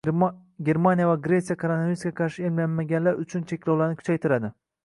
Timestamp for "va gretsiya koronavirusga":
1.09-2.13